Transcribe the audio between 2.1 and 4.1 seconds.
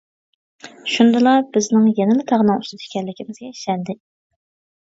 تاغنىڭ ئۈستىدە ئىكەنلىكىمىزگە ئىشەندىم.